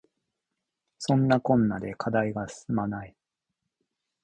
[0.97, 3.15] そんなこんなで課題が進まない